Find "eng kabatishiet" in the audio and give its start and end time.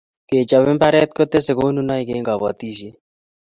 2.13-2.95